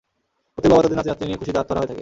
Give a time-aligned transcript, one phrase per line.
[0.53, 1.89] প্রত্যেক বাবা তাদের নাতি-নাতনী নিয়ে খুশীতে আত্মহারা হয়ে থাকে।